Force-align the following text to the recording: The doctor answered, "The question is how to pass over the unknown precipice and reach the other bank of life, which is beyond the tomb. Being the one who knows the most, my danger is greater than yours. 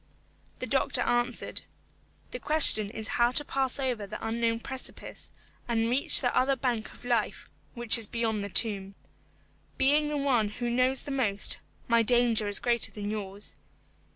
The 0.57 0.65
doctor 0.65 1.01
answered, 1.01 1.61
"The 2.31 2.39
question 2.39 2.89
is 2.89 3.07
how 3.19 3.29
to 3.33 3.45
pass 3.45 3.77
over 3.79 4.07
the 4.07 4.17
unknown 4.27 4.59
precipice 4.61 5.29
and 5.67 5.91
reach 5.91 6.21
the 6.21 6.35
other 6.35 6.55
bank 6.55 6.91
of 6.91 7.05
life, 7.05 7.51
which 7.75 7.99
is 7.99 8.07
beyond 8.07 8.43
the 8.43 8.49
tomb. 8.49 8.95
Being 9.77 10.09
the 10.09 10.17
one 10.17 10.49
who 10.49 10.71
knows 10.71 11.03
the 11.03 11.11
most, 11.11 11.59
my 11.87 12.01
danger 12.01 12.47
is 12.47 12.57
greater 12.59 12.89
than 12.91 13.11
yours. 13.11 13.55